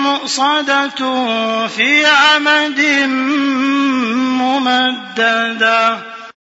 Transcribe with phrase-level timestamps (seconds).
[0.00, 0.88] مؤصدة
[1.66, 2.80] في عمد
[4.40, 6.19] ممددة.